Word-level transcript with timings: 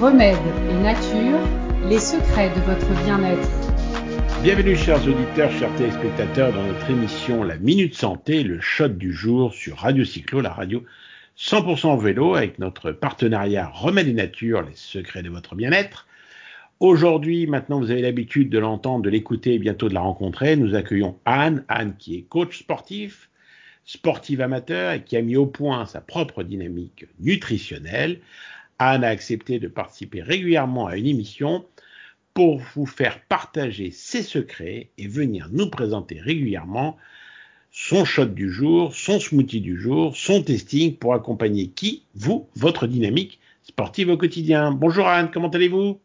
Remède 0.00 0.36
et 0.70 0.74
nature, 0.80 1.40
les 1.88 1.98
secrets 1.98 2.50
de 2.50 2.60
votre 2.60 3.04
bien-être. 3.04 4.42
Bienvenue 4.44 4.76
chers 4.76 5.04
auditeurs, 5.04 5.50
chers 5.50 5.74
téléspectateurs 5.74 6.52
dans 6.52 6.62
notre 6.62 6.88
émission 6.88 7.42
La 7.42 7.56
Minute 7.56 7.96
Santé, 7.96 8.44
le 8.44 8.60
shot 8.60 8.90
du 8.90 9.12
jour 9.12 9.52
sur 9.52 9.78
Radio 9.78 10.04
Cyclo, 10.04 10.40
la 10.40 10.52
radio 10.52 10.84
100% 11.36 12.00
vélo 12.00 12.36
avec 12.36 12.60
notre 12.60 12.92
partenariat 12.92 13.66
Remède 13.74 14.06
et 14.06 14.12
Nature, 14.12 14.62
les 14.62 14.76
secrets 14.76 15.24
de 15.24 15.30
votre 15.30 15.56
bien-être. 15.56 16.06
Aujourd'hui, 16.78 17.48
maintenant 17.48 17.80
vous 17.80 17.90
avez 17.90 18.02
l'habitude 18.02 18.50
de 18.50 18.58
l'entendre, 18.60 19.02
de 19.02 19.10
l'écouter 19.10 19.54
et 19.54 19.58
bientôt 19.58 19.88
de 19.88 19.94
la 19.94 20.00
rencontrer, 20.02 20.54
nous 20.54 20.76
accueillons 20.76 21.18
Anne, 21.24 21.64
Anne 21.66 21.96
qui 21.98 22.14
est 22.14 22.22
coach 22.22 22.60
sportif, 22.60 23.30
sportive 23.84 24.42
amateur 24.42 24.92
et 24.92 25.02
qui 25.02 25.16
a 25.16 25.22
mis 25.22 25.34
au 25.34 25.46
point 25.46 25.86
sa 25.86 26.00
propre 26.00 26.44
dynamique 26.44 27.06
nutritionnelle. 27.18 28.20
Anne 28.78 29.04
a 29.04 29.08
accepté 29.08 29.58
de 29.58 29.68
participer 29.68 30.22
régulièrement 30.22 30.86
à 30.86 30.96
une 30.96 31.06
émission 31.06 31.66
pour 32.34 32.58
vous 32.58 32.86
faire 32.86 33.20
partager 33.22 33.90
ses 33.90 34.22
secrets 34.22 34.90
et 34.98 35.08
venir 35.08 35.48
nous 35.50 35.68
présenter 35.68 36.20
régulièrement 36.20 36.96
son 37.70 38.04
shot 38.04 38.26
du 38.26 38.50
jour, 38.50 38.94
son 38.94 39.18
smoothie 39.18 39.60
du 39.60 39.78
jour, 39.78 40.16
son 40.16 40.42
testing 40.42 40.96
pour 40.96 41.14
accompagner 41.14 41.68
qui 41.68 42.04
Vous, 42.14 42.48
votre 42.54 42.86
dynamique 42.86 43.40
sportive 43.62 44.10
au 44.10 44.16
quotidien. 44.16 44.70
Bonjour 44.70 45.08
Anne, 45.08 45.30
comment 45.32 45.48
allez-vous? 45.48 46.00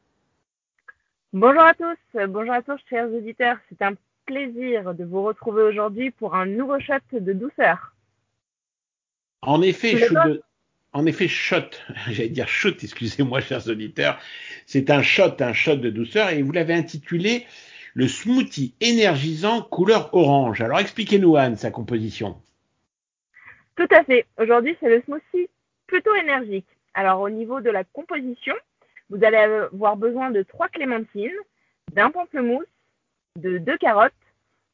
Bonjour 1.31 1.62
à 1.62 1.73
tous, 1.73 2.20
bonjour 2.28 2.53
à 2.53 2.62
tous 2.62 2.80
chers 2.90 3.12
auditeurs. 3.12 3.58
C'est 3.70 3.81
un 3.84 3.94
plaisir 4.26 4.94
de 4.94 5.03
vous 5.03 5.23
retrouver 5.23 5.64
aujourd'hui 5.64 6.12
pour 6.12 6.36
un 6.36 6.45
nouveau 6.45 6.80
shot 6.80 6.94
de 7.12 7.34
douceur. 7.34 7.94
En 9.42 9.62
effet, 9.62 9.98
je 9.98 10.14
de, 10.14 10.44
en 10.94 11.06
effet, 11.06 11.28
shot, 11.28 11.70
j'allais 12.10 12.30
dire 12.30 12.48
shot, 12.48 12.76
excusez-moi, 12.82 13.42
chers 13.42 13.67
auditeurs, 13.67 14.20
c'est 14.66 14.90
un 14.90 15.02
shot, 15.02 15.36
un 15.40 15.54
shot 15.54 15.78
de 15.78 15.90
douceur, 15.90 16.30
et 16.30 16.42
vous 16.42 16.52
l'avez 16.52 16.73
intitulé 16.73 17.45
le 17.94 18.08
smoothie 18.08 18.73
énergisant 18.81 19.62
couleur 19.62 20.14
orange. 20.14 20.62
Alors 20.62 20.80
expliquez-nous, 20.80 21.36
Anne, 21.36 21.58
sa 21.58 21.72
composition. 21.72 22.42
Tout 23.76 23.88
à 23.92 24.04
fait. 24.04 24.26
Aujourd'hui, 24.38 24.76
c'est 24.80 24.90
le 24.90 25.02
smoothie 25.02 25.50
plutôt 25.88 26.14
énergique. 26.16 26.67
Alors, 26.94 27.22
au 27.22 27.30
niveau 27.30 27.60
de 27.60 27.70
la 27.70 27.84
composition, 27.84 28.54
vous 29.10 29.23
allez 29.23 29.38
avoir 29.38 29.98
besoin 29.98 30.32
de 30.32 30.44
trois 30.44 30.70
clémentines, 30.70 31.32
d'un 31.92 32.12
pamplemousse, 32.12 32.66
de 33.39 33.58
deux 33.58 33.78
carottes, 33.78 34.14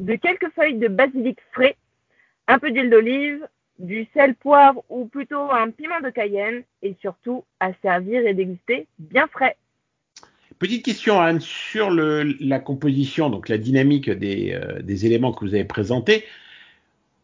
de 0.01 0.15
quelques 0.15 0.49
feuilles 0.51 0.77
de 0.77 0.87
basilic 0.87 1.39
frais, 1.51 1.75
un 2.47 2.59
peu 2.59 2.71
d'huile 2.71 2.89
d'olive, 2.89 3.47
du 3.79 4.07
sel, 4.13 4.35
poivre 4.35 4.83
ou 4.89 5.05
plutôt 5.05 5.51
un 5.51 5.71
piment 5.71 6.01
de 6.01 6.09
Cayenne 6.09 6.63
et 6.81 6.95
surtout 7.01 7.43
à 7.59 7.71
servir 7.81 8.25
et 8.27 8.33
déguster 8.33 8.87
bien 8.99 9.27
frais. 9.27 9.55
Petite 10.59 10.83
question 10.83 11.19
Anne 11.21 11.39
sur 11.39 11.89
le, 11.89 12.35
la 12.41 12.59
composition, 12.59 13.29
donc 13.29 13.47
la 13.47 13.57
dynamique 13.57 14.09
des, 14.09 14.53
euh, 14.53 14.81
des, 14.81 15.05
éléments 15.05 15.31
que 15.31 15.45
vous 15.45 15.53
avez 15.53 15.63
présentés. 15.63 16.25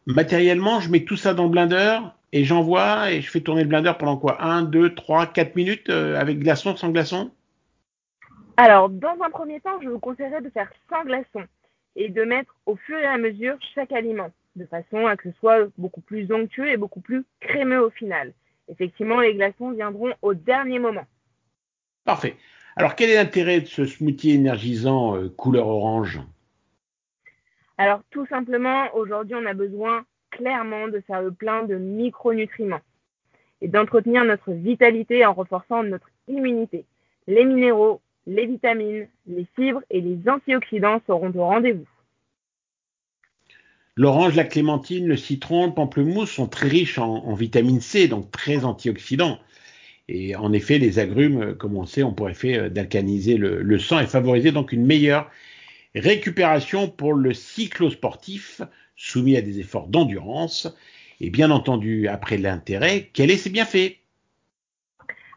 Matériellement, 0.06 0.80
je 0.80 0.90
mets 0.90 1.04
tout 1.04 1.16
ça 1.16 1.34
dans 1.34 1.44
le 1.44 1.50
blender 1.50 1.98
et 2.32 2.44
j'envoie 2.44 3.12
et 3.12 3.20
je 3.20 3.30
fais 3.30 3.40
tourner 3.40 3.62
le 3.62 3.68
blender 3.68 3.92
pendant 3.98 4.16
quoi? 4.16 4.42
1, 4.42 4.62
2, 4.62 4.94
3, 4.94 5.26
4 5.26 5.54
minutes 5.54 5.90
euh, 5.90 6.18
avec 6.18 6.38
glaçon, 6.38 6.74
sans 6.76 6.90
glaçon? 6.90 7.30
Alors, 8.56 8.88
dans 8.88 9.16
un 9.22 9.28
premier 9.28 9.60
temps, 9.60 9.78
je 9.82 9.88
vous 9.88 9.98
conseillerais 9.98 10.40
de 10.40 10.48
faire 10.48 10.70
sans 10.88 11.04
glaçon 11.04 11.44
et 11.94 12.08
de 12.08 12.22
mettre 12.22 12.54
au 12.64 12.76
fur 12.76 12.98
et 12.98 13.04
à 13.04 13.18
mesure 13.18 13.58
chaque 13.74 13.92
aliment 13.92 14.30
de 14.56 14.66
façon 14.66 15.06
à 15.06 15.16
que 15.16 15.30
ce 15.30 15.38
soit 15.38 15.68
beaucoup 15.78 16.00
plus 16.00 16.30
onctueux 16.32 16.70
et 16.70 16.76
beaucoup 16.76 17.00
plus 17.00 17.24
crémeux 17.40 17.80
au 17.80 17.90
final. 17.90 18.32
Effectivement, 18.68 19.20
les 19.20 19.34
glaçons 19.34 19.70
viendront 19.70 20.12
au 20.22 20.34
dernier 20.34 20.78
moment. 20.78 21.06
Parfait. 22.04 22.36
Alors, 22.74 22.94
quel 22.94 23.10
est 23.10 23.14
l'intérêt 23.14 23.60
de 23.60 23.66
ce 23.66 23.86
smoothie 23.86 24.32
énergisant 24.32 25.16
euh, 25.16 25.28
couleur 25.28 25.66
orange? 25.66 26.20
Alors, 27.78 28.02
tout 28.10 28.26
simplement, 28.26 28.94
aujourd'hui, 28.94 29.34
on 29.34 29.46
a 29.46 29.54
besoin 29.54 30.04
clairement 30.30 30.88
de 30.88 31.00
faire 31.00 31.22
le 31.22 31.32
plein 31.32 31.62
de 31.64 31.76
micronutriments 31.76 32.80
et 33.60 33.68
d'entretenir 33.68 34.24
notre 34.24 34.52
vitalité 34.52 35.24
en 35.24 35.32
renforçant 35.32 35.82
notre 35.82 36.10
immunité. 36.28 36.84
Les 37.26 37.44
minéraux, 37.44 38.00
les 38.26 38.46
vitamines, 38.46 39.08
les 39.26 39.46
fibres 39.56 39.82
et 39.90 40.00
les 40.00 40.28
antioxydants 40.28 41.00
seront 41.06 41.32
au 41.34 41.44
rendez-vous. 41.44 41.86
L'orange, 43.98 44.36
la 44.36 44.44
clémentine, 44.44 45.06
le 45.06 45.16
citron, 45.16 45.68
le 45.68 45.72
pamplemousse 45.72 46.30
sont 46.30 46.48
très 46.48 46.68
riches 46.68 46.98
en, 46.98 47.32
vitamine 47.32 47.80
C, 47.80 48.08
donc 48.08 48.30
très 48.30 48.66
antioxydants. 48.66 49.38
Et 50.08 50.36
en 50.36 50.52
effet, 50.52 50.76
les 50.78 50.98
agrumes, 50.98 51.54
comme 51.54 51.76
on 51.76 51.86
sait, 51.86 52.02
ont 52.02 52.12
pour 52.12 52.28
effet 52.28 52.58
euh, 52.58 52.68
d'alcaniser 52.68 53.38
le, 53.38 53.78
sang 53.78 53.98
et 53.98 54.06
favoriser 54.06 54.52
donc 54.52 54.72
une 54.72 54.84
meilleure 54.84 55.30
récupération 55.94 56.88
pour 56.88 57.14
le 57.14 57.32
cyclosportif 57.32 58.60
soumis 58.96 59.36
à 59.38 59.40
des 59.40 59.60
efforts 59.60 59.88
d'endurance. 59.88 60.68
Et 61.22 61.30
bien 61.30 61.50
entendu, 61.50 62.06
après 62.06 62.36
l'intérêt, 62.36 63.08
quel 63.14 63.30
est 63.30 63.38
ses 63.38 63.50
bienfaits? 63.50 63.96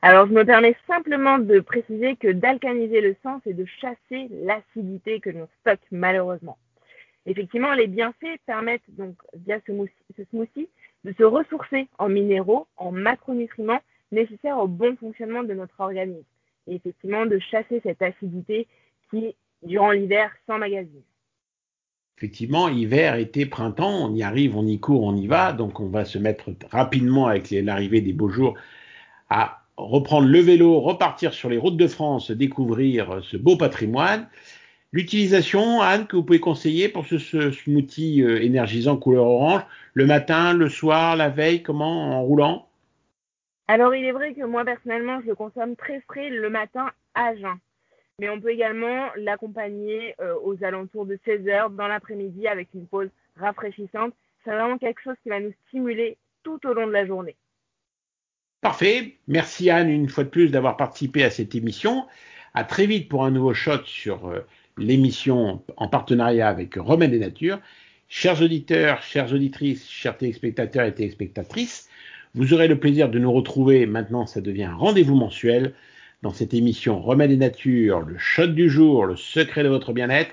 Alors, 0.01 0.27
je 0.27 0.33
me 0.33 0.43
permets 0.43 0.75
simplement 0.85 1.39
de 1.39 1.61
préciser 1.61 2.17
que 2.17 2.31
d'alcaniser 2.31 2.99
le 2.99 3.15
sang, 3.23 3.39
c'est 3.45 3.53
de 3.53 3.65
chasser 3.79 4.29
l'acidité 4.43 5.21
que 5.21 5.29
l'on 5.29 5.47
stocke 5.61 5.79
malheureusement. 5.91 6.57
Effectivement, 7.25 7.73
les 7.73 7.87
bienfaits 7.87 8.39
permettent 8.45 8.81
donc 8.89 9.15
via 9.45 9.59
ce, 9.67 10.23
smoothie 10.31 10.69
de 11.03 11.13
se 11.17 11.23
ressourcer 11.23 11.87
en 11.97 12.09
minéraux, 12.09 12.67
en 12.77 12.91
macronutriments 12.91 13.81
nécessaires 14.11 14.57
au 14.57 14.67
bon 14.67 14.95
fonctionnement 14.97 15.43
de 15.43 15.53
notre 15.53 15.79
organisme 15.79 16.23
et 16.67 16.75
effectivement 16.75 17.25
de 17.25 17.39
chasser 17.39 17.81
cette 17.83 18.01
acidité 18.01 18.67
qui, 19.09 19.35
durant 19.63 19.91
l'hiver, 19.91 20.31
s'emmagasine. 20.47 21.03
Effectivement, 22.17 22.67
hiver, 22.67 23.15
été, 23.15 23.45
printemps, 23.45 24.09
on 24.09 24.13
y 24.13 24.23
arrive, 24.23 24.57
on 24.57 24.65
y 24.65 24.79
court, 24.79 25.03
on 25.03 25.15
y 25.15 25.27
va, 25.27 25.53
donc 25.53 25.79
on 25.79 25.87
va 25.87 26.03
se 26.03 26.17
mettre 26.17 26.49
rapidement 26.69 27.27
avec 27.27 27.49
l'arrivée 27.51 28.01
des 28.01 28.11
beaux 28.11 28.27
jours 28.29 28.55
à 29.29 29.63
reprendre 29.77 30.27
le 30.27 30.39
vélo, 30.39 30.81
repartir 30.81 31.33
sur 31.33 31.49
les 31.49 31.57
routes 31.57 31.77
de 31.77 31.87
France, 31.87 32.31
découvrir 32.31 33.21
ce 33.23 33.37
beau 33.37 33.55
patrimoine. 33.55 34.27
L'utilisation, 34.91 35.81
Anne, 35.81 36.07
que 36.07 36.15
vous 36.15 36.23
pouvez 36.23 36.39
conseiller 36.39 36.89
pour 36.89 37.05
ce, 37.05 37.51
smoothie 37.51 38.23
euh, 38.23 38.41
énergisant 38.41 38.97
couleur 38.97 39.27
orange, 39.27 39.61
le 39.93 40.07
matin, 40.07 40.53
le 40.53 40.67
soir, 40.67 41.15
la 41.15 41.29
veille, 41.29 41.61
comment, 41.61 42.17
en 42.17 42.23
roulant? 42.23 42.67
Alors, 43.67 43.93
il 43.93 44.03
est 44.03 44.11
vrai 44.11 44.33
que 44.33 44.43
moi, 44.43 44.65
personnellement, 44.65 45.21
je 45.21 45.27
le 45.27 45.35
consomme 45.35 45.75
très 45.75 46.01
frais 46.01 46.29
le 46.29 46.49
matin 46.49 46.89
à 47.13 47.35
jeun. 47.35 47.59
Mais 48.19 48.29
on 48.29 48.41
peut 48.41 48.49
également 48.49 49.09
l'accompagner 49.15 50.15
euh, 50.19 50.33
aux 50.43 50.63
alentours 50.63 51.05
de 51.05 51.19
16 51.23 51.47
heures 51.47 51.69
dans 51.69 51.87
l'après-midi 51.87 52.47
avec 52.47 52.69
une 52.73 52.87
pause 52.87 53.09
rafraîchissante. 53.37 54.13
C'est 54.43 54.51
vraiment 54.51 54.79
quelque 54.79 55.01
chose 55.03 55.15
qui 55.21 55.29
va 55.29 55.39
nous 55.39 55.53
stimuler 55.67 56.17
tout 56.43 56.59
au 56.65 56.73
long 56.73 56.87
de 56.87 56.91
la 56.91 57.05
journée. 57.05 57.35
Parfait. 58.61 59.15
Merci 59.27 59.69
Anne 59.69 59.89
une 59.89 60.09
fois 60.09 60.25
de 60.25 60.29
plus 60.29 60.49
d'avoir 60.49 60.75
participé 60.75 61.23
à 61.23 61.29
cette 61.29 61.55
émission. 61.55 62.07
À 62.53 62.63
très 62.63 62.87
vite 62.87 63.07
pour 63.07 63.23
un 63.23 63.31
nouveau 63.31 63.53
shot 63.53 63.85
sur 63.85 64.27
euh, 64.27 64.45
l'émission 64.79 65.61
en 65.77 65.87
partenariat 65.87 66.47
avec 66.47 66.75
Remède 66.75 67.13
et 67.13 67.19
Nature. 67.19 67.59
Chers 68.07 68.41
auditeurs, 68.41 69.03
chères 69.03 69.31
auditrices, 69.33 69.87
chers 69.89 70.17
téléspectateurs 70.17 70.85
et 70.85 70.93
téléspectatrices, 70.95 71.89
vous 72.33 72.53
aurez 72.53 72.67
le 72.67 72.79
plaisir 72.79 73.09
de 73.09 73.19
nous 73.19 73.31
retrouver, 73.31 73.85
maintenant 73.85 74.25
ça 74.25 74.41
devient 74.41 74.63
un 74.63 74.75
rendez-vous 74.75 75.15
mensuel, 75.15 75.73
dans 76.21 76.31
cette 76.31 76.53
émission 76.53 77.01
Remède 77.01 77.31
et 77.31 77.37
Nature, 77.37 78.01
le 78.01 78.17
shot 78.17 78.47
du 78.47 78.69
jour, 78.69 79.05
le 79.05 79.15
secret 79.15 79.63
de 79.63 79.69
votre 79.69 79.93
bien-être, 79.93 80.31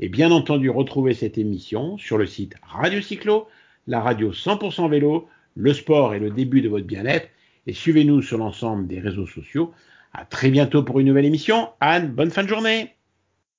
et 0.00 0.08
bien 0.08 0.30
entendu 0.30 0.68
retrouver 0.68 1.14
cette 1.14 1.38
émission 1.38 1.96
sur 1.96 2.18
le 2.18 2.26
site 2.26 2.54
Radio 2.62 3.00
Cyclo, 3.00 3.46
la 3.86 4.00
radio 4.00 4.32
100% 4.32 4.90
vélo, 4.90 5.28
le 5.54 5.72
sport 5.72 6.14
et 6.14 6.18
le 6.18 6.30
début 6.30 6.60
de 6.60 6.68
votre 6.68 6.86
bien-être, 6.86 7.28
et 7.66 7.72
suivez-nous 7.72 8.22
sur 8.22 8.38
l'ensemble 8.38 8.86
des 8.86 9.00
réseaux 9.00 9.26
sociaux. 9.26 9.72
À 10.12 10.24
très 10.24 10.50
bientôt 10.50 10.82
pour 10.82 11.00
une 11.00 11.06
nouvelle 11.06 11.24
émission. 11.24 11.70
Anne, 11.80 12.08
bonne 12.08 12.30
fin 12.30 12.42
de 12.42 12.48
journée. 12.48 12.94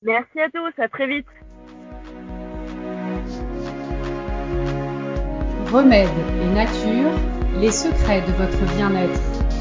Merci 0.06 0.40
à 0.42 0.50
tous, 0.50 0.82
à 0.82 0.90
très 0.90 1.08
vite. 1.08 1.28
Remède 5.72 6.10
et 6.42 6.54
nature, 6.54 7.12
les 7.62 7.72
secrets 7.72 8.22
de 8.22 8.32
votre 8.34 8.76
bien-être. 8.76 9.53